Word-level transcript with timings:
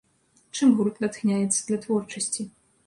Чым 0.55 0.71
гурт 0.79 0.95
натхняецца 1.05 1.57
для 1.67 1.77
творчасці? 1.87 2.43